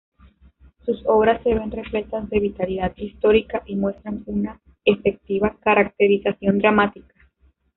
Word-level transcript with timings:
Sus 0.83 1.03
obras 1.05 1.43
se 1.43 1.53
ven 1.53 1.69
repletas 1.69 2.27
de 2.31 2.39
vitalidad 2.39 2.91
histórica 2.97 3.61
y 3.67 3.75
muestran 3.75 4.23
una 4.25 4.59
efectiva 4.83 5.55
caracterización 5.63 6.57
dramática. 6.57 7.13